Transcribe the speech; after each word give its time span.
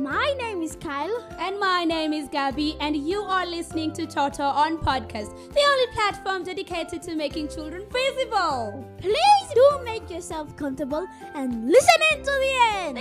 My 0.00 0.34
name 0.38 0.62
is 0.62 0.76
Kyle. 0.76 1.28
And 1.38 1.60
my 1.60 1.84
name 1.84 2.14
is 2.14 2.26
Gabby, 2.28 2.74
and 2.80 2.96
you 2.96 3.20
are 3.20 3.44
listening 3.44 3.92
to 3.92 4.06
Toto 4.06 4.44
on 4.44 4.78
Podcast, 4.78 5.34
the 5.52 5.60
only 5.60 5.86
platform 5.92 6.42
dedicated 6.42 7.02
to 7.02 7.14
making 7.14 7.48
children 7.48 7.84
visible. 7.92 8.82
Please 8.96 9.48
do 9.54 9.84
make 9.84 10.08
yourself 10.08 10.56
comfortable 10.56 11.06
and 11.34 11.68
listen 11.68 12.00
in 12.12 12.18
to 12.20 12.32
the 12.44 12.54
end. 12.78 12.96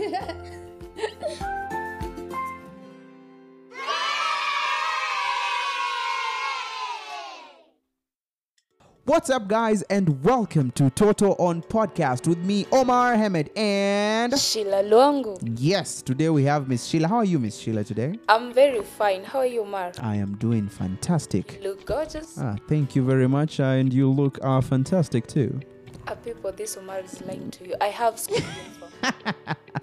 The 0.00 0.08
end. 0.08 1.66
What's 9.10 9.28
up, 9.28 9.48
guys, 9.48 9.82
and 9.90 10.22
welcome 10.22 10.70
to 10.76 10.88
Toto 10.88 11.32
on 11.32 11.62
Podcast 11.62 12.28
with 12.28 12.38
me, 12.44 12.64
Omar 12.70 13.14
Ahmed, 13.14 13.50
and 13.56 14.38
Sheila 14.38 14.84
Luangu. 14.84 15.36
yes, 15.58 16.00
today 16.00 16.28
we 16.28 16.44
have 16.44 16.68
Miss 16.68 16.84
Sheila. 16.86 17.08
How 17.08 17.16
are 17.16 17.24
you, 17.24 17.40
Miss 17.40 17.58
Sheila, 17.58 17.82
today? 17.82 18.20
I'm 18.28 18.52
very 18.54 18.84
fine. 18.84 19.24
How 19.24 19.40
are 19.40 19.46
you, 19.46 19.64
Mar? 19.64 19.90
I 20.00 20.14
am 20.14 20.36
doing 20.36 20.68
fantastic. 20.68 21.58
You 21.60 21.70
look 21.70 21.84
gorgeous. 21.86 22.38
Ah, 22.38 22.54
thank 22.68 22.94
you 22.94 23.02
very 23.04 23.26
much, 23.26 23.58
uh, 23.58 23.64
and 23.80 23.92
you 23.92 24.08
look 24.08 24.38
uh, 24.42 24.60
fantastic 24.60 25.26
too. 25.26 25.58
Are 26.06 26.14
people 26.14 26.52
this 26.52 26.76
Omar 26.76 27.00
is 27.00 27.20
lying 27.22 27.50
to 27.50 27.66
you? 27.66 27.74
I 27.80 27.88
have 27.88 28.16
school. 28.16 28.38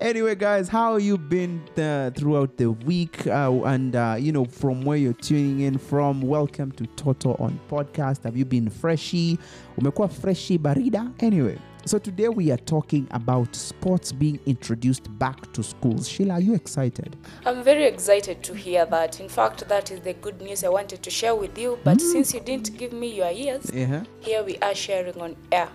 Anyway, 0.00 0.34
guys, 0.34 0.66
how 0.66 0.96
you 0.96 1.18
been 1.18 1.60
uh, 1.76 2.10
throughout 2.16 2.56
the 2.56 2.70
week? 2.70 3.26
Uh, 3.26 3.52
and 3.64 3.94
uh, 3.94 4.16
you 4.18 4.32
know, 4.32 4.46
from 4.46 4.82
where 4.82 4.96
you're 4.96 5.12
tuning 5.12 5.60
in 5.60 5.76
from, 5.76 6.22
welcome 6.22 6.72
to 6.72 6.86
Toto 6.96 7.34
on 7.38 7.60
Podcast. 7.68 8.24
Have 8.24 8.34
you 8.34 8.46
been 8.46 8.70
freshy? 8.70 9.38
Umekuwa 9.78 10.08
freshy 10.10 10.56
barida? 10.58 11.12
Anyway, 11.22 11.58
so 11.84 11.98
today 11.98 12.30
we 12.30 12.50
are 12.50 12.56
talking 12.56 13.06
about 13.10 13.54
sports 13.54 14.10
being 14.10 14.40
introduced 14.46 15.06
back 15.18 15.52
to 15.52 15.62
schools. 15.62 16.08
Sheila, 16.08 16.34
are 16.34 16.40
you 16.40 16.54
excited? 16.54 17.14
I'm 17.44 17.62
very 17.62 17.84
excited 17.84 18.42
to 18.44 18.54
hear 18.54 18.86
that. 18.86 19.20
In 19.20 19.28
fact, 19.28 19.68
that 19.68 19.90
is 19.90 20.00
the 20.00 20.14
good 20.14 20.40
news 20.40 20.64
I 20.64 20.70
wanted 20.70 21.02
to 21.02 21.10
share 21.10 21.34
with 21.34 21.58
you. 21.58 21.78
But 21.84 22.00
since 22.00 22.32
you 22.32 22.40
didn't 22.40 22.74
give 22.78 22.94
me 22.94 23.14
your 23.14 23.30
ears, 23.30 23.70
Yeah. 23.74 24.04
here 24.20 24.42
we 24.44 24.56
are 24.62 24.74
sharing 24.74 25.20
on 25.20 25.36
air. 25.52 25.68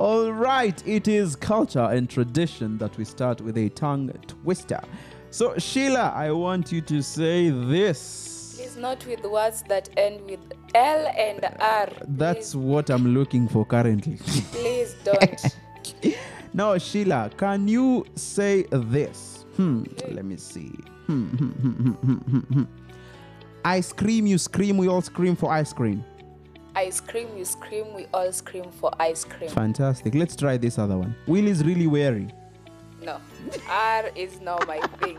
All 0.00 0.32
right, 0.32 0.82
it 0.88 1.08
is 1.08 1.36
culture 1.36 1.86
and 1.92 2.08
tradition 2.08 2.78
that 2.78 2.96
we 2.96 3.04
start 3.04 3.42
with 3.42 3.58
a 3.58 3.68
tongue 3.68 4.10
twister. 4.26 4.80
So, 5.28 5.58
Sheila, 5.58 6.14
I 6.16 6.30
want 6.30 6.72
you 6.72 6.80
to 6.80 7.02
say 7.02 7.50
this. 7.50 8.54
Please 8.56 8.78
not 8.78 9.04
with 9.04 9.22
words 9.24 9.62
that 9.68 9.90
end 9.98 10.22
with 10.22 10.40
L 10.74 11.06
and 11.18 11.46
R. 11.60 11.90
That's 12.08 12.54
what 12.54 12.88
I'm 12.88 13.12
looking 13.12 13.46
for 13.46 13.66
currently. 13.66 14.16
please 14.52 14.96
don't. 15.04 15.44
now, 16.54 16.78
Sheila, 16.78 17.30
can 17.36 17.68
you 17.68 18.06
say 18.14 18.64
this? 18.70 19.44
Hmm, 19.56 19.82
let 20.08 20.24
me 20.24 20.38
see. 20.38 20.72
Hmm, 21.08 21.26
hmm, 21.26 21.46
hmm, 21.50 21.70
hmm, 21.70 21.90
hmm, 21.90 22.14
hmm, 22.14 22.54
hmm. 22.54 22.62
I 23.66 23.82
scream, 23.82 24.26
you 24.26 24.38
scream, 24.38 24.78
we 24.78 24.88
all 24.88 25.02
scream 25.02 25.36
for 25.36 25.52
ice 25.52 25.74
cream. 25.74 26.02
I 26.80 26.90
cream, 27.06 27.28
you 27.36 27.44
scream, 27.44 27.92
we 27.92 28.06
all 28.14 28.32
scream 28.32 28.70
for 28.70 28.90
ice 28.98 29.22
cream. 29.22 29.50
Fantastic. 29.50 30.14
Let's 30.14 30.34
try 30.34 30.56
this 30.56 30.78
other 30.78 30.96
one. 30.96 31.14
Will 31.26 31.46
is 31.46 31.62
really 31.62 31.86
wary. 31.86 32.28
No, 33.02 33.18
R 33.68 34.10
is 34.14 34.40
not 34.40 34.66
my 34.66 34.80
thing. 34.98 35.18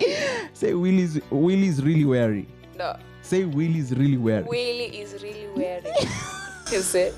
Say 0.54 0.72
Will 0.72 0.98
is 0.98 1.20
Will 1.28 1.62
is 1.62 1.82
really 1.82 2.06
wary. 2.06 2.48
No, 2.78 2.96
Say 3.20 3.44
Will 3.44 3.76
is 3.76 3.94
really 3.94 4.16
wary. 4.16 4.44
Willie 4.44 5.00
is 5.02 5.22
really 5.22 5.48
wary. 5.54 5.92
you 6.72 6.80
see? 6.80 7.10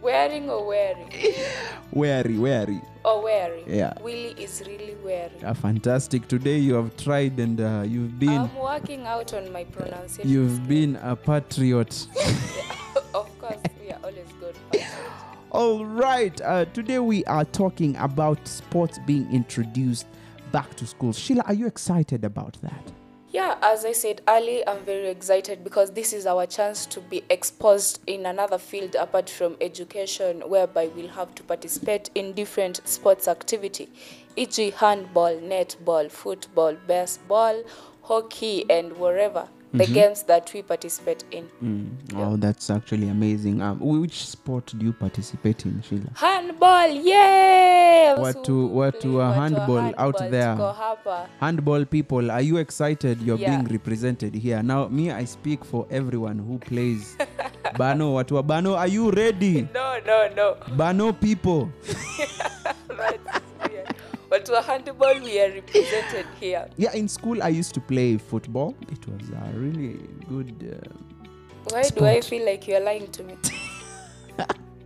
Wearing 0.00 0.48
or 0.48 0.66
wearing? 0.66 1.12
Wary, 1.92 2.38
wary. 2.38 2.80
Or 3.04 3.22
wearing? 3.22 3.64
Yeah. 3.68 3.92
Willie 4.00 4.34
is 4.38 4.62
really 4.66 4.94
wearing. 5.04 5.32
Ah, 5.44 5.52
fantastic. 5.52 6.26
Today 6.28 6.58
you 6.58 6.74
have 6.74 6.96
tried 6.96 7.38
and 7.38 7.60
uh, 7.60 7.82
you've 7.86 8.18
been 8.18 8.28
I'm 8.42 8.56
working 8.56 9.06
out 9.06 9.34
on 9.34 9.52
my 9.52 9.64
pronunciation. 9.64 10.30
you've 10.30 10.52
skills. 10.54 10.68
been 10.68 10.96
a 11.02 11.16
patriot. 11.16 12.06
of 13.14 13.38
course, 13.38 13.56
we 13.82 13.90
are 13.90 13.98
always 14.04 14.28
good. 14.38 14.54
patriots. 14.70 14.94
All 15.50 15.84
right. 15.84 16.40
Uh, 16.40 16.64
today 16.66 16.98
we 17.00 17.24
are 17.24 17.44
talking 17.44 17.96
about 17.96 18.46
sports 18.46 18.98
being 19.06 19.30
introduced 19.32 20.06
back 20.52 20.74
to 20.76 20.86
school. 20.86 21.12
Sheila, 21.12 21.42
are 21.46 21.54
you 21.54 21.66
excited 21.66 22.24
about 22.24 22.56
that? 22.62 22.92
Yeah, 23.40 23.56
as 23.62 23.86
I 23.86 23.92
said 23.92 24.20
earlier, 24.28 24.62
I'm 24.66 24.84
very 24.84 25.08
excited 25.08 25.64
because 25.64 25.92
this 25.92 26.12
is 26.12 26.26
our 26.26 26.44
chance 26.44 26.84
to 26.84 27.00
be 27.00 27.24
exposed 27.30 28.00
in 28.06 28.26
another 28.26 28.58
field 28.58 28.94
apart 28.96 29.30
from 29.30 29.56
education, 29.62 30.42
whereby 30.46 30.88
we'll 30.88 31.08
have 31.08 31.34
to 31.36 31.42
participate 31.44 32.10
in 32.14 32.34
different 32.34 32.86
sports 32.86 33.26
activity, 33.28 33.88
e.g., 34.36 34.72
handball, 34.72 35.36
netball, 35.38 36.10
football, 36.10 36.76
baseball, 36.86 37.64
hockey, 38.02 38.66
and 38.68 38.98
wherever 38.98 39.48
the 39.72 39.86
games 39.86 40.22
that 40.24 40.52
we 40.52 40.62
participate 40.62 41.24
in. 41.30 41.48
Oh, 42.16 42.36
that's 42.36 42.70
actually 42.70 43.08
amazing. 43.08 43.62
Um, 43.62 43.78
which 43.80 44.26
sport 44.26 44.72
do 44.76 44.84
you 44.84 44.92
participate 44.92 45.64
in, 45.64 45.82
Sheila? 45.82 46.10
Handball, 46.14 46.88
yeah! 46.90 48.16
what 48.18 49.00
to 49.00 49.20
a 49.20 49.32
handball 49.32 49.94
out 49.96 50.18
there. 50.30 50.56
Handball 51.40 51.84
people, 51.84 52.30
are 52.30 52.40
you 52.40 52.56
excited 52.58 53.20
you're 53.22 53.38
Yeah. 53.38 53.56
being 53.56 53.68
represented 53.72 54.34
here? 54.34 54.62
Now, 54.62 54.88
me, 54.88 55.10
I 55.10 55.24
speak 55.24 55.64
for 55.64 55.86
everyone 55.90 56.38
who 56.38 56.58
plays 56.58 57.16
Bano. 57.76 58.14
Watu 58.14 58.32
wa 58.34 58.42
Bano, 58.42 58.74
are 58.74 58.88
you 58.88 59.10
ready? 59.10 59.68
No, 59.72 59.98
no, 60.06 60.28
no. 60.36 60.56
Bano 60.76 61.12
people. 61.12 61.70
But 64.40 64.48
we're 64.50 64.62
handball, 64.62 65.20
we 65.20 65.38
are 65.40 65.50
represented 65.50 66.26
here. 66.40 66.66
Yeah, 66.76 66.92
in 66.94 67.08
school 67.08 67.42
I 67.42 67.48
used 67.48 67.74
to 67.74 67.80
play 67.80 68.16
football. 68.16 68.74
It 68.90 69.06
was 69.06 69.28
a 69.30 69.58
really 69.58 70.00
good. 70.28 70.80
Uh, 70.82 71.74
Why 71.74 71.82
do 71.82 72.06
I 72.06 72.20
feel 72.22 72.46
like 72.46 72.66
you're 72.66 72.80
lying 72.80 73.10
to 73.12 73.22
me? 73.22 73.36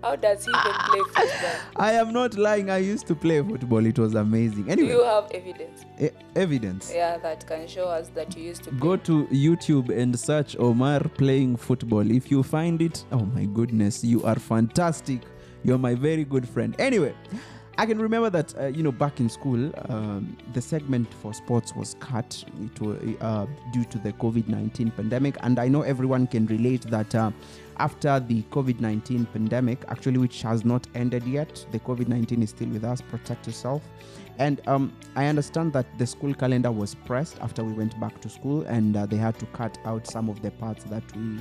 How 0.03 0.17
does 0.17 0.45
he 0.45 0.51
even 0.51 0.73
play 0.73 1.01
football? 1.15 1.61
I 1.77 1.93
am 1.93 2.13
not 2.13 2.37
lying. 2.37 2.69
I 2.69 2.79
used 2.79 3.07
to 3.07 3.15
play 3.15 3.41
football. 3.43 3.87
It 3.87 3.99
was 3.99 4.15
amazing. 4.15 4.65
Do 4.65 4.71
Anyway, 4.73 4.89
you 4.89 5.05
have 5.05 5.31
evidence? 5.31 5.85
e- 6.01 6.11
evidence. 6.35 6.93
Yeah, 6.93 7.17
that 7.19 7.47
can 7.47 7.67
show 7.69 7.85
us 7.85 8.09
that 8.09 8.37
you 8.37 8.43
used 8.43 8.65
to 8.65 8.71
play. 8.71 8.81
Go 8.81 8.97
to 8.97 9.25
YouTube 9.27 9.97
and 9.97 10.19
search 10.19 10.57
Omar 10.59 11.01
playing 11.01 11.57
football. 11.57 12.11
If 12.11 12.31
you 12.31 12.43
find 12.43 12.83
it, 12.83 13.05
oh 13.13 13.21
my 13.25 13.45
goodness, 13.47 14.03
you 14.03 14.23
are 14.25 14.39
fantastic. 14.39 15.21
You're 15.63 15.79
my 15.79 15.95
very 15.95 16.25
good 16.25 16.47
friend. 16.47 16.75
Anyway, 16.79 17.15
I 17.77 17.87
can 17.87 17.99
remember 17.99 18.31
that 18.31 18.57
uh, 18.59 18.67
you 18.67 18.83
know 18.83 18.93
back 18.93 19.19
in 19.21 19.29
school, 19.29 19.73
um, 19.89 20.37
the 20.53 20.61
segment 20.61 21.13
for 21.15 21.35
sports 21.35 21.75
was 21.75 21.97
cut 21.99 22.45
wa- 22.81 22.97
uh, 23.21 23.47
due 23.73 23.85
to 23.85 23.99
the 23.99 24.13
COVID 24.13 24.49
nineteen 24.49 24.91
pandemic, 24.91 25.37
and 25.43 25.59
I 25.59 25.69
know 25.69 25.83
everyone 25.83 26.27
can 26.27 26.47
relate 26.47 26.83
that. 26.83 27.15
Uh, 27.15 27.31
after 27.79 28.21
the 28.21 28.43
COVID 28.53 28.79
19 28.79 29.27
pandemic, 29.27 29.85
actually, 29.89 30.19
which 30.19 30.43
has 30.43 30.65
not 30.65 30.87
ended 30.95 31.25
yet, 31.25 31.67
the 31.73 31.81
COVID 31.81 32.07
19 32.07 32.41
is 32.41 32.51
still 32.51 32.69
with 32.69 32.85
us. 32.85 33.01
Protect 33.01 33.49
yourself. 33.49 33.83
And 34.39 34.61
um, 34.69 34.93
I 35.17 35.27
understand 35.27 35.73
that 35.73 35.87
the 35.99 36.07
school 36.07 36.35
calendar 36.35 36.71
was 36.71 36.95
pressed 36.95 37.39
after 37.41 37.65
we 37.65 37.73
went 37.73 37.99
back 38.01 38.21
to 38.21 38.29
school, 38.29 38.63
and 38.63 38.97
uh, 38.97 39.07
they 39.07 39.17
had 39.17 39.39
to 39.41 39.47
cut 39.47 39.77
out 39.85 40.07
some 40.07 40.29
of 40.29 40.41
the 40.43 40.51
parts 40.53 40.85
that 40.85 41.03
we 41.17 41.39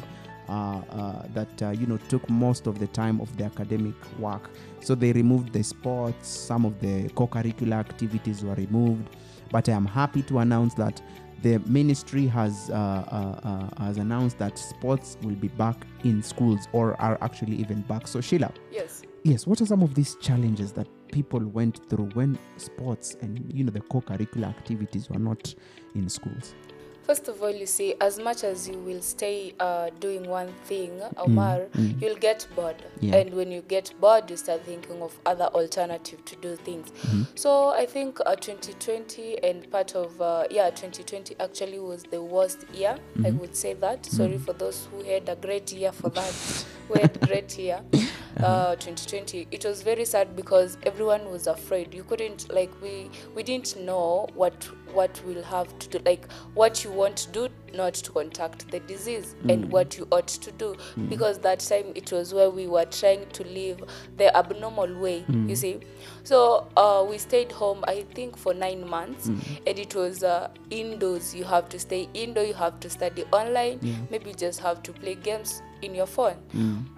that 0.48 1.62
uh, 1.62 1.70
you 1.72 1.88
know 1.88 1.98
took 2.10 2.28
most 2.30 2.68
of 2.68 2.80
the 2.80 2.88
time 2.88 3.22
of 3.22 3.36
the 3.38 3.44
academic 3.46 3.96
work. 4.20 4.50
So 4.82 4.96
they 4.96 5.12
removed 5.14 5.54
the 5.54 5.64
sports, 5.64 6.28
some 6.28 6.66
of 6.66 6.80
the 6.80 7.10
co-curricular 7.16 7.80
activities 7.80 8.44
were 8.44 8.56
removed. 8.56 9.10
But 9.52 9.70
I 9.70 9.74
am 9.74 9.86
happy 9.86 10.24
to 10.24 10.40
announce 10.40 10.74
that 10.76 11.02
the 11.44 11.60
ministry 11.60 12.26
has 12.28 12.70
uh, 12.70 12.74
uh, 12.74 13.48
uh, 13.78 13.84
has 13.86 13.98
announced 13.98 14.40
that 14.40 14.58
sports 14.58 15.18
will 15.22 15.36
be 15.36 15.50
back 15.50 15.86
in 16.04 16.24
schools 16.24 16.68
or 16.72 17.00
are 17.02 17.18
actually 17.22 17.56
even 17.58 17.82
back. 17.82 18.08
So 18.08 18.22
Sheila, 18.22 18.52
Yes. 18.72 19.04
yes, 19.24 19.46
what 19.46 19.62
are 19.62 19.66
some 19.66 19.84
of 19.84 19.94
these 19.94 20.16
challenges 20.16 20.72
that 20.74 20.88
people 21.12 21.40
went 21.40 21.88
through 21.90 22.10
when 22.14 22.40
sports 22.58 23.16
and 23.22 23.52
you 23.54 23.64
know 23.64 23.72
the 23.72 23.82
co-curricular 23.82 24.48
activities 24.48 25.10
were 25.10 25.20
not 25.20 25.54
in 25.96 26.10
schools? 26.10 26.56
First 27.04 27.28
of 27.28 27.42
all, 27.44 27.50
you 27.52 27.66
see, 27.66 27.96
as 28.00 28.18
much 28.18 28.44
as 28.46 28.68
you 28.68 28.78
will 28.78 29.02
stay 29.02 29.54
uh, 29.60 29.90
doing 30.00 30.28
one 30.30 30.48
thing, 30.66 31.02
Omar, 31.18 31.68
mm. 31.76 32.02
you'll 32.02 32.16
get 32.16 32.48
bored. 32.56 32.78
Yeah. 33.02 33.18
And 33.18 33.34
when 33.34 33.52
you 33.52 33.62
get 33.62 33.94
bored, 34.00 34.30
you 34.30 34.38
start 34.38 34.62
thinking 34.66 35.02
of 35.02 35.20
other 35.26 35.46
alternative 35.46 36.24
to 36.24 36.36
do 36.38 36.56
things. 36.56 36.92
Mm-hmm. 36.92 37.24
So 37.36 37.70
I 37.70 37.86
think 37.86 38.20
uh, 38.26 38.36
2020 38.36 39.44
and 39.44 39.70
part 39.70 39.96
of 39.96 40.20
uh, 40.22 40.46
yeah 40.50 40.70
2020 40.70 41.36
actually 41.40 41.80
was 41.80 42.04
the 42.04 42.22
worst 42.22 42.66
year. 42.74 42.96
I 43.18 43.20
Mm-hmm. 43.34 43.38
would 43.40 43.56
say 43.56 43.74
that. 43.74 44.06
Sorry 44.06 44.38
for 44.38 44.54
those 44.54 44.88
who 44.92 45.04
had 45.04 45.28
a 45.28 45.36
great 45.36 45.72
year 45.74 45.92
for 45.92 46.10
that. 46.10 46.66
who 46.88 47.00
had 47.00 47.20
great 47.28 47.58
year. 47.58 47.82
Uh-huh. 48.36 48.48
Uh, 48.48 48.76
2020. 48.78 49.48
It 49.52 49.64
was 49.64 49.84
very 49.84 50.06
sad 50.06 50.36
because 50.36 50.80
everyone 50.88 51.30
was 51.30 51.46
afraid. 51.46 51.94
You 51.94 52.04
couldn't 52.04 52.52
like 52.52 52.72
we 52.82 53.12
we 53.36 53.44
didn't 53.44 53.78
know 53.78 54.28
what 54.34 54.68
what 54.94 55.22
we'll 55.26 55.44
have 55.44 55.78
to 55.80 55.88
do 55.90 56.00
like 56.06 56.32
what 56.54 56.84
you 56.84 56.92
want 56.92 57.18
to 57.18 57.32
do 57.32 57.50
not 57.74 57.96
to 57.96 58.12
contact 58.12 58.70
the 58.70 58.80
disease 58.82 59.36
and 59.50 59.72
what 59.72 59.98
you 59.98 60.08
ought 60.12 60.28
to 60.28 60.52
do. 60.52 60.76
Because 61.10 61.40
that 61.40 61.60
time 61.60 61.86
it 61.96 62.12
was 62.12 62.32
where 62.32 62.52
we 62.52 62.68
were 62.68 62.86
trying 62.86 63.28
to 63.30 63.44
live 63.46 63.82
the 64.18 64.36
abnormal 64.38 65.00
way 65.00 65.26
you 65.48 65.56
see. 65.56 65.80
So 66.24 66.68
uh, 66.78 67.04
we 67.10 67.18
stayed 67.18 67.52
home 67.52 67.84
i 67.88 68.04
think 68.14 68.38
for 68.38 68.54
nine 68.54 68.88
months 68.88 69.28
and 69.28 69.80
it 69.80 69.96
was 69.96 70.24
uh, 70.24 70.50
indoors 70.70 71.34
you 71.34 71.44
have 71.44 71.68
to 71.70 71.80
stay 71.80 72.08
indoor 72.14 72.44
you 72.44 72.54
have 72.54 72.80
to 72.82 72.90
study 72.90 73.24
online 73.32 73.80
maybe 74.12 74.30
you 74.30 74.36
just 74.36 74.60
have 74.60 74.84
to 74.84 74.94
play 74.94 75.16
games 75.16 75.62
in 75.82 75.94
your 75.96 76.06
phone. 76.06 76.38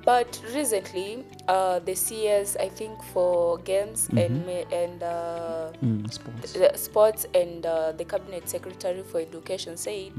But 0.06 0.40
recently 0.54 1.26
uh, 1.48 1.80
the 1.80 1.96
cs 1.96 2.56
i 2.58 2.70
think 2.70 3.02
for 3.14 3.58
games 3.60 4.08
and 4.10 4.46
ma- 4.46 4.70
and 4.84 5.02
uh, 5.04 5.72
Mm, 5.84 6.12
sports. 6.12 6.82
sports 6.82 7.26
and 7.34 7.66
uh, 7.86 7.92
the 7.92 8.06
cabinet 8.06 8.50
secretary 8.50 9.04
for 9.04 9.20
education 9.20 9.78
said 9.78 10.12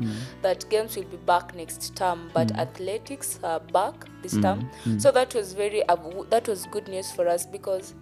that 0.43 0.69
games 0.71 0.97
will 0.97 1.11
be 1.15 1.17
back 1.33 1.55
next 1.55 1.95
term 1.97 2.31
but 2.35 2.53
athletics 2.65 3.39
are 3.43 3.61
back 3.79 3.95
this 4.23 4.37
term. 4.41 4.69
So 4.99 5.11
that 5.13 5.35
was 5.35 5.53
very 5.53 5.83
uh, 5.89 5.97
that 6.31 6.49
was 6.49 6.67
good 6.67 6.89
news 6.89 7.11
for 7.13 7.29
us 7.29 7.47
because 7.47 7.95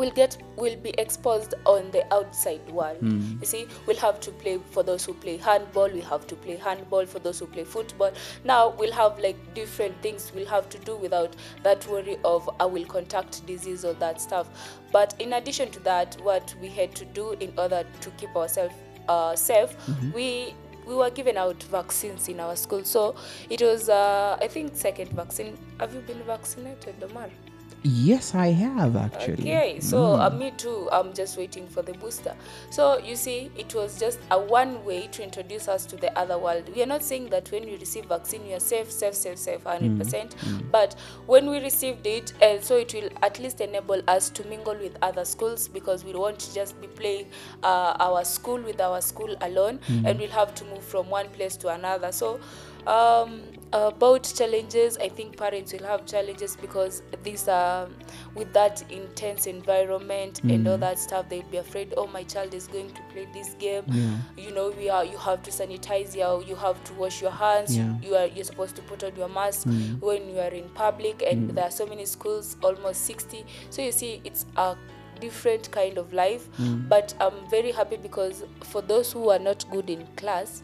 we'll 0.00 0.10
get 0.18 0.38
we'll 0.56 0.76
be 0.84 0.90
exposed 0.98 1.54
on 1.66 1.90
the 1.90 2.02
outside 2.14 2.66
world. 2.70 2.96
You 3.40 3.46
see 3.46 3.66
we'll 3.86 3.98
have 3.98 4.18
to 4.20 4.30
play 4.42 4.58
for 4.70 4.82
those 4.82 5.04
who 5.04 5.12
play 5.12 5.36
handball 5.36 5.90
we 5.90 6.00
have 6.00 6.26
to 6.28 6.36
play 6.36 6.56
handball 6.56 7.04
for 7.04 7.18
those 7.18 7.38
who 7.38 7.46
play 7.46 7.64
football. 7.64 8.12
Now 8.44 8.70
we'll 8.78 8.92
have 9.00 9.18
like 9.18 9.38
different 9.54 10.00
things 10.00 10.32
we'll 10.34 10.46
have 10.46 10.70
to 10.70 10.78
do 10.78 10.96
without 10.96 11.36
that 11.64 11.86
worry 11.86 12.16
of 12.24 12.48
i 12.60 12.64
will 12.64 12.86
contact 12.86 13.44
disease 13.46 13.84
or 13.84 13.92
that 14.04 14.22
stuff. 14.22 14.48
But 14.90 15.14
in 15.18 15.34
addition 15.34 15.70
to 15.72 15.80
that 15.90 16.16
what 16.22 16.54
we 16.62 16.68
had 16.68 16.94
to 17.02 17.04
do 17.04 17.32
in 17.32 17.52
order 17.58 17.84
to 18.00 18.10
keep 18.12 18.34
ourselves 18.34 18.74
uh, 19.08 19.36
safe 19.36 19.76
we 20.14 20.54
we 20.86 20.94
were 20.94 21.10
given 21.10 21.36
out 21.36 21.62
vaccines 21.64 22.28
in 22.28 22.40
our 22.40 22.56
school. 22.56 22.84
So 22.84 23.14
it 23.50 23.60
was 23.60 23.88
uh, 23.90 24.38
i 24.40 24.48
think 24.48 24.76
second 24.88 25.12
vaccine. 25.22 25.56
Have 25.78 25.94
you 25.94 26.00
been 26.00 26.22
vaccinated 26.34 27.08
omar 27.10 27.30
Yes, 27.82 28.34
I 28.34 28.48
have 28.48 28.94
actually. 28.94 29.40
Okay, 29.50 29.80
so 29.80 30.20
uh, 30.20 30.28
me 30.28 30.52
too. 30.56 30.88
I'm 30.92 31.14
just 31.14 31.38
waiting 31.38 31.66
for 31.66 31.80
the 31.80 31.94
booster. 31.94 32.34
So 32.68 32.98
you 32.98 33.16
see, 33.16 33.50
it 33.56 33.74
was 33.74 33.98
just 33.98 34.18
a 34.30 34.38
one 34.38 34.84
way 34.84 35.06
to 35.12 35.22
introduce 35.22 35.66
us 35.66 35.86
to 35.86 35.96
the 35.96 36.16
other 36.18 36.36
world. 36.36 36.70
We 36.74 36.82
are 36.82 36.86
not 36.86 37.02
saying 37.02 37.30
that 37.30 37.50
when 37.50 37.66
you 37.66 37.78
receive 37.78 38.04
vaccine 38.04 38.46
you 38.46 38.56
are 38.56 38.60
safe, 38.60 38.90
safe, 38.90 39.14
safe, 39.14 39.38
safe, 39.38 39.64
hundred 39.64 39.96
percent. 39.98 40.34
But 40.70 40.94
when 41.26 41.48
we 41.48 41.58
received 41.58 42.06
it, 42.06 42.34
uh, 42.42 42.60
so 42.60 42.76
it 42.76 42.92
will 42.92 43.08
at 43.22 43.38
least 43.38 43.62
enable 43.62 44.02
us 44.08 44.28
to 44.30 44.44
mingle 44.46 44.74
with 44.76 44.98
other 45.00 45.24
schools 45.24 45.66
because 45.66 46.04
we 46.04 46.12
won't 46.12 46.50
just 46.54 46.78
be 46.82 46.86
playing 46.86 47.26
uh, 47.62 47.96
our 47.98 48.24
school 48.24 48.60
with 48.60 48.80
our 48.80 49.00
school 49.00 49.34
alone, 49.40 49.80
and 49.88 50.18
we'll 50.18 50.28
have 50.30 50.54
to 50.56 50.64
move 50.66 50.84
from 50.84 51.08
one 51.08 51.28
place 51.30 51.56
to 51.56 51.68
another. 51.68 52.12
So 52.12 52.40
um, 52.86 53.42
about 53.72 54.24
challenges 54.36 54.96
i 54.98 55.08
think 55.08 55.36
parents 55.36 55.72
will 55.72 55.84
have 55.86 56.04
challenges 56.04 56.56
because 56.56 57.02
these 57.22 57.46
are 57.46 57.88
with 58.34 58.52
that 58.52 58.82
intense 58.90 59.46
environment 59.46 60.40
and 60.42 60.66
all 60.66 60.78
that 60.78 60.98
stuff 60.98 61.28
They'd 61.28 61.48
be 61.50 61.58
afraid 61.58 61.94
oh 61.96 62.06
my 62.08 62.24
child 62.24 62.54
is 62.54 62.66
going 62.66 62.88
to 62.90 63.02
play 63.12 63.28
this 63.32 63.54
game. 63.54 63.84
You 64.36 64.50
know 64.52 64.70
we 64.76 64.88
are 64.88 65.04
you 65.04 65.16
have 65.18 65.42
to 65.44 65.50
sanitize 65.50 66.16
your 66.16 66.42
you 66.42 66.56
have 66.56 66.82
to 66.84 66.94
wash 66.94 67.22
your 67.22 67.30
hands. 67.30 67.76
Yeah. 67.76 67.94
you 68.02 68.14
are 68.16 68.26
you're 68.26 68.44
supposed 68.44 68.74
to 68.76 68.82
put 68.82 69.04
on 69.04 69.14
your 69.14 69.28
mask 69.28 69.66
when 70.00 70.28
you 70.28 70.38
are 70.40 70.48
in 70.50 70.68
public 70.70 71.22
and 71.22 71.50
there 71.50 71.64
are 71.64 71.70
so 71.70 71.86
many 71.86 72.06
schools 72.06 72.56
almost 72.62 73.02
60 73.04 73.44
so 73.70 73.82
you 73.82 73.92
see 73.92 74.20
it's 74.24 74.46
a 74.56 74.76
different 75.20 75.70
kind 75.70 75.98
of 75.98 76.12
life. 76.12 76.48
But 76.88 77.14
i'm 77.20 77.48
very 77.50 77.70
happy 77.72 77.96
because 77.96 78.42
for 78.64 78.82
those 78.82 79.12
who 79.12 79.28
are 79.30 79.38
not 79.38 79.64
good 79.70 79.90
in 79.90 80.06
class 80.16 80.62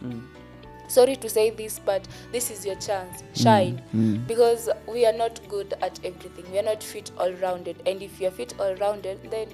sorry 0.88 1.16
to 1.16 1.28
say 1.28 1.50
this 1.50 1.78
but 1.78 2.06
this 2.32 2.50
is 2.50 2.64
your 2.64 2.76
chance 2.76 3.22
shine 3.34 3.80
because 4.26 4.68
we 4.86 5.04
are 5.06 5.12
not 5.12 5.40
good 5.48 5.74
at 5.82 5.98
everything 6.04 6.44
we 6.52 6.58
are 6.58 6.62
not 6.62 6.82
fit 6.82 7.10
all 7.18 7.32
rounded 7.34 7.76
and 7.86 8.02
if 8.02 8.20
you're 8.20 8.30
fit 8.30 8.54
all 8.60 8.74
rounded 8.76 9.18
then 9.30 9.48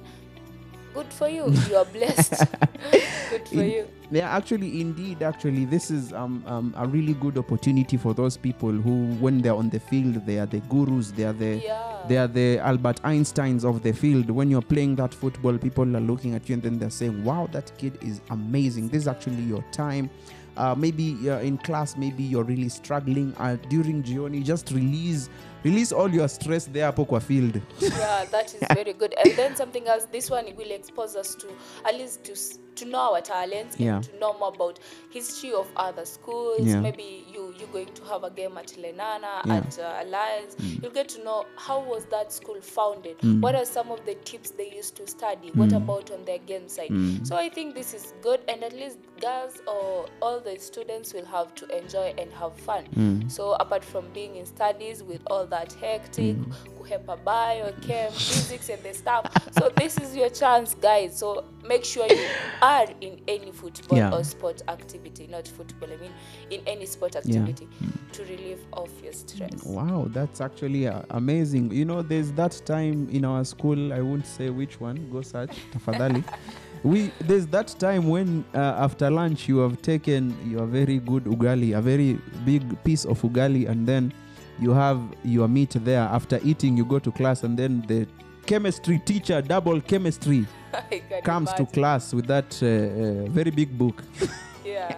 good 0.94 1.06
for 1.12 1.28
you 1.28 1.50
you 1.68 1.76
are 1.76 1.84
blessed 1.86 2.44
good 3.30 3.48
for 3.48 3.64
you 3.64 3.86
Yeah, 4.12 4.28
actually, 4.36 4.82
indeed, 4.82 5.22
actually, 5.22 5.64
this 5.64 5.90
is 5.90 6.12
um, 6.12 6.44
um, 6.46 6.74
a 6.76 6.86
really 6.86 7.14
good 7.14 7.38
opportunity 7.38 7.96
for 7.96 8.12
those 8.12 8.36
people 8.36 8.70
who, 8.70 9.06
when 9.24 9.40
they're 9.40 9.54
on 9.54 9.70
the 9.70 9.80
field, 9.80 10.26
they 10.26 10.38
are 10.38 10.44
the 10.44 10.60
gurus, 10.68 11.12
they 11.12 11.24
are 11.24 11.32
the 11.32 11.52
Yeah. 11.64 12.02
they 12.08 12.18
are 12.18 12.28
the 12.28 12.58
Albert 12.58 13.00
Einsteins 13.04 13.64
of 13.64 13.82
the 13.82 13.92
field. 13.94 14.28
When 14.28 14.50
you're 14.50 14.68
playing 14.74 14.96
that 14.96 15.14
football, 15.14 15.56
people 15.56 15.96
are 15.96 16.00
looking 16.10 16.34
at 16.34 16.46
you 16.46 16.56
and 16.56 16.62
then 16.62 16.78
they're 16.78 16.90
saying, 16.90 17.24
"Wow, 17.24 17.48
that 17.52 17.72
kid 17.78 17.96
is 18.02 18.20
amazing." 18.28 18.90
This 18.90 19.00
is 19.04 19.08
actually 19.08 19.44
your 19.54 19.64
time. 19.72 20.10
Uh, 20.56 20.74
maybe 20.74 21.16
uh, 21.30 21.38
in 21.38 21.56
class, 21.58 21.96
maybe 21.96 22.22
you're 22.22 22.44
really 22.44 22.68
struggling. 22.68 23.34
Uh, 23.38 23.56
during 23.68 24.02
Gioni, 24.02 24.44
just 24.44 24.70
release 24.70 25.28
release 25.64 25.92
all 25.92 26.10
your 26.10 26.28
stress 26.28 26.66
there, 26.66 26.86
hapo 26.86 27.04
kwa 27.06 27.20
field. 27.20 27.60
yeah 27.80 28.24
that 28.32 28.52
is 28.52 28.60
very 28.74 28.92
good 28.92 29.14
and 29.24 29.32
then 29.36 29.54
something 29.54 29.86
else 29.86 30.06
this 30.10 30.28
one 30.28 30.44
will 30.56 30.70
expose 30.72 31.14
us 31.14 31.36
to 31.36 31.46
at 31.88 31.94
least 31.94 32.24
to 32.24 32.34
to 32.74 32.84
know 32.84 33.12
our 33.14 33.20
talents 33.20 33.76
Yeah. 33.78 33.96
and 33.96 34.04
to 34.04 34.18
know 34.18 34.36
more 34.40 34.48
about 34.52 34.80
history 35.10 35.52
of 35.52 35.68
other 35.76 36.04
schools 36.04 36.66
Yeah. 36.66 36.80
maybe 36.80 37.24
you 37.32 37.54
you're 37.58 37.68
going 37.72 37.94
to 37.94 38.04
have 38.06 38.24
a 38.24 38.30
game 38.30 38.58
at 38.58 38.74
lenana 38.76 39.42
Yeah. 39.46 39.56
at 39.58 39.78
uh, 39.78 40.02
alliance 40.02 40.56
you'll 40.82 40.90
get 40.94 41.08
to 41.10 41.22
know 41.22 41.44
how 41.56 41.80
was 41.80 42.06
that 42.06 42.32
school 42.32 42.60
founded 42.60 43.16
what 43.40 43.54
are 43.54 43.64
some 43.66 43.92
of 43.92 44.04
the 44.04 44.14
tips 44.24 44.50
they 44.50 44.68
used 44.76 44.96
to 44.96 45.06
study 45.06 45.52
what 45.54 45.72
about 45.72 46.10
on 46.10 46.24
their 46.24 46.38
game 46.38 46.68
side 46.68 46.90
so 47.22 47.36
i 47.36 47.48
think 47.48 47.74
this 47.76 47.94
is 47.94 48.14
good 48.20 48.40
and 48.48 48.64
at 48.64 48.72
least 48.72 48.98
girls 49.20 49.62
or 49.68 50.06
all 50.20 50.40
the 50.42 50.58
students 50.58 51.14
will 51.14 51.24
have 51.26 51.54
to 51.56 51.78
enjoy 51.78 52.14
and 52.18 52.30
have 52.32 52.54
fun. 52.56 53.28
So 53.28 53.52
apart 53.54 53.84
from 53.84 54.04
being 54.12 54.36
in 54.36 54.46
studies 54.46 55.02
with 55.02 55.22
all 55.28 55.46
that 55.46 55.72
hectic 55.74 56.36
kuhepa 56.78 57.22
bio 57.24 57.72
chem 57.82 58.10
physics 58.12 58.68
and 58.68 58.82
the 58.82 58.92
stuff 58.92 59.24
so 59.58 59.70
this 59.76 59.98
is 59.98 60.16
your 60.16 60.28
chance 60.30 60.74
guys. 60.74 61.16
So 61.18 61.44
make 61.66 61.84
sure 61.84 62.06
you 62.06 62.26
are 62.60 62.86
in 63.00 63.20
any 63.28 63.52
football 63.52 63.98
Yeah. 63.98 64.12
or 64.14 64.24
sport 64.24 64.62
activity 64.68 65.28
not 65.28 65.46
football 65.46 65.88
i 65.92 65.96
mean 65.96 66.12
in 66.50 66.60
any 66.66 66.86
sport 66.86 67.14
activity 67.16 67.68
to 68.12 68.22
relieve 68.24 68.58
off 68.72 68.90
your 69.02 69.12
stress. 69.12 69.64
Wow, 69.64 70.06
that's 70.10 70.40
actually 70.40 70.86
uh, 70.88 71.02
amazing. 71.10 71.72
You 71.72 71.84
know, 71.86 72.02
there's 72.02 72.30
that 72.32 72.60
time 72.66 73.08
in 73.10 73.24
our 73.24 73.44
school, 73.44 73.92
I 73.92 74.00
won't 74.00 74.26
say 74.26 74.50
which 74.50 74.80
one, 74.80 75.08
go 75.10 75.22
search, 75.22 75.50
tafadhali. 75.72 76.22
we 76.84 77.12
There's 77.20 77.46
that 77.48 77.68
time 77.78 78.08
when 78.08 78.44
uh, 78.54 78.58
after 78.58 79.10
lunch 79.10 79.48
you 79.48 79.58
have 79.58 79.80
taken 79.82 80.36
your 80.50 80.66
very 80.66 80.98
good 80.98 81.24
ugali, 81.24 81.76
a 81.76 81.80
very 81.80 82.18
big 82.44 82.82
piece 82.84 83.04
of 83.04 83.20
ugali, 83.22 83.68
and 83.68 83.86
then 83.86 84.12
you 84.58 84.72
have 84.72 85.00
your 85.24 85.48
meat 85.48 85.70
there. 85.84 86.00
After 86.02 86.40
eating, 86.44 86.76
you 86.76 86.84
go 86.84 86.98
to 86.98 87.10
class, 87.12 87.42
and 87.44 87.58
then 87.58 87.84
the 87.86 88.06
chemistry 88.46 88.98
teacher, 89.04 89.40
double 89.42 89.80
chemistry, 89.80 90.46
comes 91.24 91.52
to 91.54 91.66
class 91.66 92.12
with 92.12 92.26
that 92.26 92.60
uh, 92.62 92.66
uh, 92.66 93.30
very 93.30 93.50
big 93.50 93.76
book. 93.78 94.02
yeah 94.64 94.96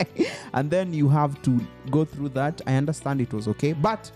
and 0.52 0.70
then 0.70 0.92
you 0.92 1.08
have 1.08 1.40
to 1.42 1.60
go 1.90 2.04
through 2.04 2.28
that 2.28 2.60
i 2.66 2.74
understand 2.74 3.20
it 3.20 3.32
was 3.32 3.48
okay 3.48 3.72
but 3.72 4.10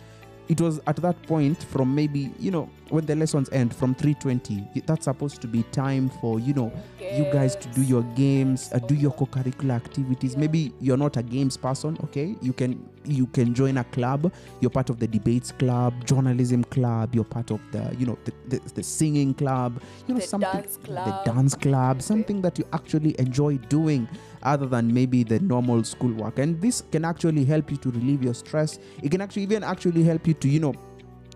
it 0.49 0.61
was 0.61 0.81
at 0.87 0.97
that 0.97 1.21
point 1.25 1.63
from 1.65 1.95
maybe 1.95 2.33
you 2.39 2.51
know 2.51 2.69
when 2.91 3.07
the 3.07 3.15
lessons 3.15 3.49
end 3.51 3.75
from 3.75 3.95
320 3.95 4.83
that's 4.87 5.05
supposed 5.05 5.41
to 5.41 5.47
be 5.47 5.63
time 5.65 6.09
for 6.21 6.41
you 6.41 6.55
know 6.55 6.73
you 7.01 7.25
guys 7.33 7.57
to 7.57 7.69
do 7.69 7.83
your 7.83 8.03
games 8.15 8.71
uh, 8.73 8.79
do 8.79 8.95
your 8.95 9.13
co-curricular 9.13 9.75
activities. 9.75 10.37
Maybe 10.37 10.73
you're 10.81 10.97
not 10.97 11.17
a 11.17 11.23
games 11.23 11.57
person 11.57 11.97
okay? 12.05 12.37
You 12.41 12.53
can 12.53 12.89
you 13.05 13.27
can 13.29 13.55
join 13.55 13.79
a 13.79 13.85
club. 13.85 14.33
You're 14.61 14.71
part 14.71 14.91
of 14.91 14.99
the 14.99 15.07
debates 15.07 15.53
club 15.53 16.05
journalism 16.05 16.65
club. 16.65 17.15
You're 17.15 17.25
part 17.25 17.51
of 17.51 17.61
the 17.73 17.95
you 17.99 18.07
know 18.07 18.19
the, 18.25 18.33
the, 18.49 18.73
the 18.75 18.83
singing 18.83 19.35
club. 19.35 19.81
You 20.07 20.15
know 20.15 20.21
The 20.21 20.27
something 20.27 20.51
dance 20.53 20.77
the 20.77 21.23
dance 21.25 21.55
club 21.55 22.03
something 22.03 22.43
that 22.43 22.59
you 22.59 22.65
actually 22.73 23.19
enjoy 23.19 23.59
doing 23.69 24.09
other 24.43 24.67
than 24.67 24.93
maybe 24.93 25.23
the 25.23 25.41
normal 25.41 25.85
schoolwork. 25.85 26.39
And 26.39 26.61
this 26.61 26.83
can 26.93 27.05
actually 27.05 27.45
help 27.45 27.71
you 27.71 27.77
to 27.79 27.91
relieve 27.91 28.23
your 28.23 28.35
stress. 28.35 28.79
It 29.03 29.11
can 29.11 29.21
actually 29.21 29.43
even 29.43 29.65
actually 29.65 30.05
help 30.05 30.27
you 30.27 30.35
to 30.35 30.49
you 30.49 30.61
know 30.61 30.75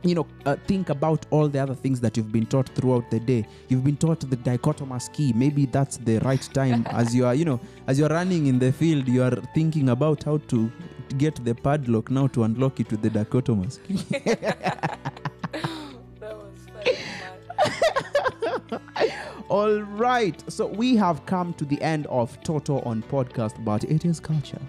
you 0.02 0.14
know 0.14 0.26
uh, 0.46 0.56
think 0.66 0.88
about 0.90 1.24
all 1.30 1.48
the 1.48 1.58
other 1.58 1.74
things 1.74 2.00
that 2.00 2.16
you've 2.16 2.32
been 2.32 2.46
taught 2.46 2.68
throughout 2.70 3.10
the 3.10 3.20
day. 3.20 3.46
You've 3.68 3.84
been 3.84 3.96
taught 3.96 4.20
the 4.20 4.36
dichotomous 4.36 5.12
key. 5.12 5.32
Maybe 5.32 5.66
that's 5.66 5.96
the 5.98 6.18
right 6.18 6.42
time. 6.52 6.86
As 6.90 7.14
you 7.14 7.26
are 7.26 7.34
you 7.34 7.44
know 7.44 7.60
as 7.86 7.98
you're 7.98 8.08
running 8.08 8.46
in 8.46 8.58
the 8.58 8.72
field 8.72 9.08
you 9.08 9.22
are 9.22 9.36
thinking 9.54 9.88
about 9.90 10.22
how 10.24 10.38
to 10.48 10.70
get 11.18 11.34
the 11.44 11.54
padlock 11.54 12.10
now 12.10 12.26
to 12.28 12.44
unlock 12.44 12.80
it 12.80 12.90
with 12.90 13.02
the 13.02 13.10
dichotomous 13.10 13.78
key. 13.84 13.98
That 16.20 16.36
was 16.36 16.66
funny 16.72 16.96
all 19.48 19.80
right. 19.82 20.42
So 20.50 20.66
we 20.66 20.96
have 20.96 21.26
come 21.26 21.52
to 21.54 21.64
the 21.64 21.80
end 21.82 22.06
of 22.06 22.40
toto 22.42 22.80
on 22.80 23.02
podcast 23.02 23.62
but 23.64 23.84
it 23.84 24.04
is 24.04 24.20
culture. 24.20 24.60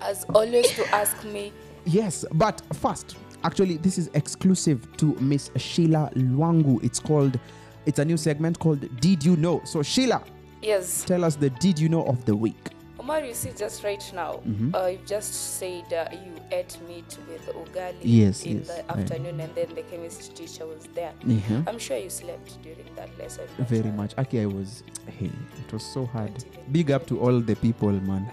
As 0.00 0.24
always 0.24 0.70
to 0.72 0.86
ask 0.94 1.22
me. 1.24 1.52
Yes, 1.86 2.24
but 2.32 2.62
first, 2.72 3.16
actually, 3.44 3.76
this 3.76 3.98
is 3.98 4.10
exclusive 4.14 4.88
to 4.96 5.14
Miss 5.20 5.50
Sheila 5.56 6.10
Lwangu. 6.14 6.82
It's 6.82 6.98
called, 6.98 7.38
it's 7.86 7.98
a 7.98 8.04
new 8.04 8.16
segment 8.16 8.58
called 8.58 8.88
Did 9.00 9.24
You 9.24 9.36
Know? 9.36 9.60
So, 9.64 9.82
Sheila, 9.82 10.22
yes 10.62 11.04
tell 11.04 11.24
us 11.24 11.36
the 11.36 11.50
Did 11.50 11.78
You 11.78 11.88
Know 11.88 12.04
of 12.06 12.24
the 12.24 12.34
week. 12.34 12.73
Omar, 13.04 13.20
you 13.22 13.34
see, 13.34 13.50
just 13.54 13.84
right 13.84 14.02
now, 14.14 14.40
Mhm. 14.48 14.74
uh, 14.74 14.86
you 14.86 14.98
just 15.06 15.58
said 15.58 15.92
uh, 15.92 16.08
you 16.10 16.32
ate 16.50 16.78
meat 16.88 17.18
with 17.28 17.46
ugali 17.54 17.96
Yes, 18.00 18.44
in 18.46 18.58
yes, 18.60 18.68
the 18.68 18.90
afternoon, 18.90 19.40
and 19.40 19.54
then 19.54 19.68
the 19.74 19.82
chemistry 19.82 20.34
teacher 20.34 20.64
was 20.66 20.86
there. 20.94 21.12
Yeah. 21.26 21.62
I'm 21.66 21.78
sure 21.78 21.98
you 21.98 22.08
slept 22.08 22.62
during 22.62 22.88
that 22.96 23.10
lesson. 23.18 23.44
Very 23.58 23.90
uh, 23.90 23.92
much. 23.92 24.14
Actually, 24.16 24.40
I 24.40 24.46
was. 24.46 24.82
Hey, 25.18 25.26
it 25.66 25.70
was 25.70 25.82
so 25.82 26.06
hard. 26.06 26.32
Big 26.72 26.90
up 26.90 27.06
to 27.08 27.20
all 27.20 27.40
the 27.40 27.54
people, 27.56 27.92
man. 27.92 28.24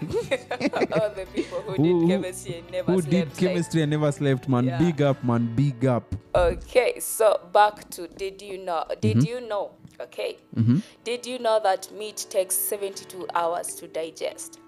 all 0.94 1.10
the 1.10 1.26
people 1.34 1.60
who, 1.60 1.72
Who- 1.74 1.82
who- 1.82 2.06
did 2.06 2.08
chemistry 2.22 2.54
and 2.60 2.70
never 2.70 2.92
Who 2.92 3.02
slept. 3.02 3.36
did 3.36 3.54
like- 3.56 3.74
and 3.74 3.90
never 3.90 4.10
slept, 4.12 4.48
man. 4.48 4.64
Yeah. 4.64 4.78
Big 4.78 5.02
up, 5.02 5.22
man. 5.22 5.54
Big 5.54 5.84
up. 5.84 6.14
Okay, 6.34 6.98
so 6.98 7.38
back 7.52 7.90
to 7.90 8.08
did 8.08 8.40
you 8.40 8.56
know? 8.56 8.86
Did 9.02 9.18
Mhm. 9.18 9.26
you 9.28 9.40
know? 9.46 9.72
Okay, 10.00 10.38
hmm 10.54 10.78
did 11.04 11.26
you 11.26 11.38
know 11.38 11.60
that 11.62 11.92
meat 11.92 12.26
takes 12.30 12.56
72 12.56 13.26
hours 13.34 13.74
to 13.76 13.86
digest? 13.86 14.58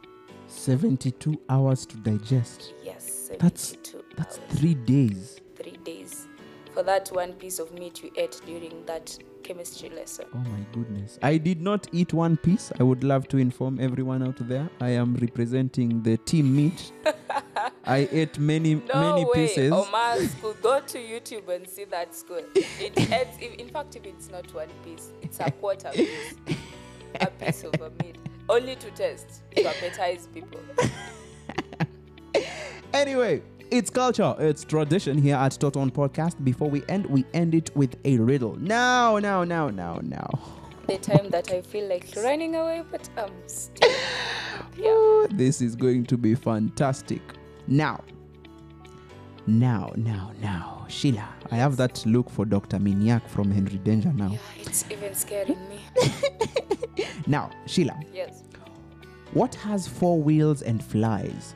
72 0.48 1.40
hours 1.48 1.86
to 1.86 1.96
digest. 1.98 2.74
Yes, 2.84 3.30
That's- 3.38 3.62
72 3.76 4.04
That's 4.16 4.38
hours. 4.38 4.58
three 4.58 4.74
days. 4.74 5.40
three 5.56 5.76
days 5.84 6.28
for 6.72 6.82
that 6.82 7.08
one 7.12 7.32
piece 7.34 7.58
of 7.60 7.72
meat 7.72 8.02
you 8.02 8.10
ate 8.16 8.40
during 8.46 8.84
that 8.86 9.16
chemistry 9.44 9.90
lesson. 9.90 10.24
Oh 10.34 10.38
my 10.38 10.60
goodness. 10.72 11.18
I 11.22 11.36
did 11.36 11.60
not 11.60 11.86
eat 11.92 12.12
one 12.12 12.36
piece. 12.36 12.72
I 12.80 12.82
would 12.82 13.04
love 13.04 13.28
to 13.28 13.36
inform 13.38 13.78
everyone 13.78 14.22
out 14.22 14.36
there. 14.48 14.68
I 14.80 14.90
am 14.90 15.14
representing 15.16 16.02
the 16.02 16.16
team 16.16 16.54
meat. 16.56 16.92
I 17.86 18.08
ate 18.10 18.38
many, 18.38 18.74
No 18.92 19.12
many 19.12 19.24
way. 19.24 19.30
pieces. 19.46 19.70
Omar 19.72 20.18
school. 20.22 20.56
Go 20.62 20.80
to 20.80 20.98
YouTube 20.98 21.48
and 21.48 21.68
see 21.68 21.84
that 21.84 22.14
school. 22.14 22.42
It 22.54 22.92
if, 22.96 23.54
in 23.60 23.68
fact, 23.68 23.94
if 23.96 24.04
it's 24.06 24.30
not 24.30 24.52
one 24.54 24.68
piece, 24.84 25.12
it's 25.22 25.38
a 25.40 25.50
quarter 25.52 25.90
piece. 25.90 26.34
a 27.20 27.26
piece 27.26 27.62
of 27.64 27.74
a 27.80 27.90
meat. 28.02 28.16
Only 28.48 28.76
to 28.76 28.90
test, 28.90 29.42
to 29.56 29.62
appetize 29.62 30.32
people. 30.32 30.60
Anyway, 32.94 33.42
it's 33.72 33.90
culture, 33.90 34.36
it's 34.38 34.62
tradition 34.62 35.18
here 35.18 35.34
at 35.34 35.50
Toton 35.58 35.90
Podcast. 35.90 36.42
Before 36.44 36.70
we 36.70 36.84
end, 36.88 37.06
we 37.06 37.24
end 37.34 37.52
it 37.52 37.74
with 37.74 37.96
a 38.04 38.18
riddle. 38.18 38.54
Now, 38.60 39.18
now, 39.18 39.42
now, 39.42 39.68
now, 39.68 39.98
now. 40.00 40.30
The 40.86 40.98
time 40.98 41.28
that 41.30 41.50
I 41.50 41.60
feel 41.62 41.88
like 41.88 42.06
running 42.16 42.54
away, 42.54 42.84
but 42.92 43.08
I'm 43.16 43.32
still. 43.48 43.90
Ooh, 44.78 45.26
this 45.32 45.60
is 45.60 45.74
going 45.74 46.04
to 46.06 46.16
be 46.16 46.36
fantastic. 46.36 47.20
Now, 47.66 48.00
now, 49.48 49.92
now, 49.96 50.30
now, 50.40 50.86
Sheila, 50.88 51.28
I 51.50 51.56
have 51.56 51.76
that 51.78 52.06
look 52.06 52.30
for 52.30 52.44
Dr. 52.44 52.78
Minyak 52.78 53.28
from 53.28 53.50
Henry 53.50 53.78
Danger 53.78 54.12
now. 54.12 54.28
Yeah, 54.28 54.63
it's 54.74 54.84
even 54.90 55.14
scaring 55.14 55.68
me. 55.68 55.78
Now, 57.28 57.50
Sheila, 57.66 57.96
Yes. 58.12 58.42
what 59.32 59.54
has 59.54 59.86
four 59.86 60.20
wheels 60.20 60.62
and 60.62 60.82
flies? 60.82 61.54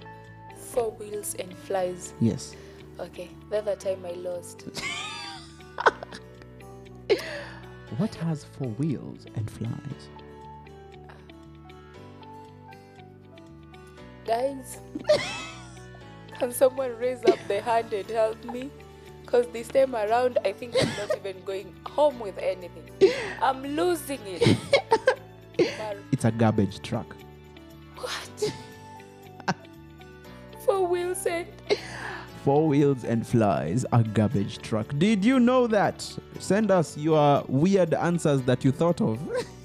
Four 0.56 0.92
wheels 0.92 1.34
and 1.38 1.52
flies. 1.52 2.14
Yes. 2.20 2.54
Okay, 3.00 3.30
the 3.50 3.58
other 3.58 3.75
time 3.76 4.06
I 4.06 4.12
lost. 4.12 4.68
What 7.96 8.14
has 8.16 8.44
four 8.44 8.68
wheels 8.78 9.26
and 9.34 9.50
flies? 9.50 10.02
Guys, 14.26 14.78
can 16.38 16.52
someone 16.52 16.96
raise 16.98 17.25
up 17.25 17.38
the 17.48 17.60
hand 17.62 17.92
and 17.92 18.08
help 18.10 18.44
me? 18.44 18.70
Because 19.28 19.47
this 19.49 19.68
time 19.68 19.94
around, 19.94 20.38
I 20.42 20.52
think 20.52 20.75
I'm 20.80 20.88
not 20.97 21.14
even 21.18 21.44
going 21.44 21.75
home 21.85 22.18
with 22.18 22.38
anything. 22.38 23.12
I'm 23.42 23.62
losing 23.62 24.20
it. 24.25 24.56
It's 26.12 26.25
a 26.25 26.30
garbage 26.30 26.80
truck. 26.80 27.14
what? 27.97 28.54
Four 30.64 30.87
wheels 30.87 31.26
and 31.26 31.47
Four 32.42 32.68
wheels 32.68 33.04
and 33.04 33.26
flies, 33.26 33.85
a 33.92 34.02
garbage 34.02 34.58
truck. 34.62 34.87
Did 34.97 35.23
you 35.25 35.38
know 35.38 35.66
that? 35.66 36.00
Send 36.38 36.70
us 36.70 36.97
your 36.97 37.44
weird 37.49 37.92
answers 37.92 38.40
that 38.42 38.64
you 38.64 38.73
thought 38.73 39.02
of. 39.02 39.18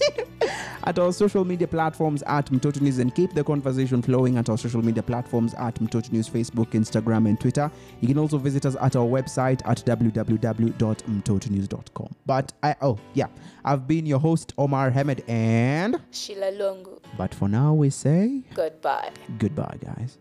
at 0.86 1.00
our 1.00 1.12
social 1.14 1.46
media 1.46 1.68
platforms 1.68 2.24
at 2.28 2.48
Mtoto 2.48 2.82
News 2.82 3.00
and 3.00 3.14
keep 3.16 3.34
the 3.34 3.44
conversation 3.44 4.02
flowing 4.02 4.38
at 4.38 4.50
our 4.50 4.58
social 4.58 4.84
media 4.84 5.04
platforms 5.04 5.54
at 5.56 5.76
Mtoto 5.76 6.12
News, 6.12 6.30
Facebook, 6.30 6.68
Instagram, 6.72 7.28
and 7.28 7.40
Twitter. 7.40 7.72
You 8.02 8.08
can 8.08 8.18
also 8.18 8.38
visit 8.38 8.66
us 8.66 8.76
at 8.82 8.96
our 8.96 9.06
website 9.06 9.62
at 9.66 9.78
www.mtotonews.com. 9.86 12.16
But 12.26 12.54
I, 12.64 12.76
oh, 12.82 12.98
yeah, 13.14 13.28
I've 13.66 13.88
been 13.88 14.06
your 14.06 14.20
host, 14.20 14.54
Omar 14.58 14.90
Hamed, 14.92 15.24
and 15.28 16.00
Sheila 16.12 16.52
Longo. 16.52 17.02
but 17.18 17.34
for 17.34 17.48
now, 17.48 17.74
we 17.74 17.90
say 17.90 18.44
Goodbye. 18.54 19.12
goodbye, 19.38 19.78
guys. 19.84 20.18